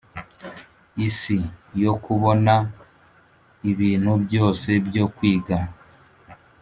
isi 1.07 1.37
yo 1.83 1.93
kubona, 2.03 2.53
ibintu 3.71 4.11
byose 4.25 4.69
byo 4.87 5.05
kwiga. 5.15 5.57